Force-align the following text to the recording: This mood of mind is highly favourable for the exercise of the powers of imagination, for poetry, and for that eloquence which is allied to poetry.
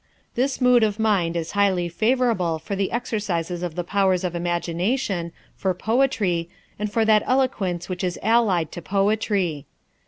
This 0.33 0.59
mood 0.59 0.81
of 0.81 0.97
mind 0.97 1.35
is 1.37 1.51
highly 1.51 1.87
favourable 1.87 2.57
for 2.57 2.75
the 2.75 2.91
exercise 2.91 3.51
of 3.51 3.75
the 3.75 3.83
powers 3.83 4.23
of 4.23 4.33
imagination, 4.33 5.31
for 5.55 5.75
poetry, 5.75 6.49
and 6.79 6.91
for 6.91 7.05
that 7.05 7.21
eloquence 7.27 7.87
which 7.87 8.03
is 8.03 8.17
allied 8.23 8.71
to 8.71 8.81
poetry. 8.81 9.67